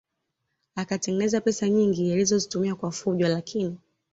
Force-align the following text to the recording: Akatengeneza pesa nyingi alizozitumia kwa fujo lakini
Akatengeneza 0.75 1.41
pesa 1.41 1.69
nyingi 1.69 2.13
alizozitumia 2.13 2.75
kwa 2.75 2.91
fujo 2.91 3.27
lakini 3.27 3.77